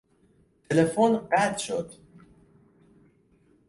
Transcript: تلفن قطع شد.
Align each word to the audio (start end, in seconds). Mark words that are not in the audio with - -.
تلفن 0.69 1.15
قطع 1.17 1.57
شد. 1.57 1.93